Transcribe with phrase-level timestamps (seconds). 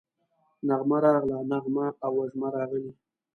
[0.67, 2.91] نغمه راغله، نغمه او وژمه راغلې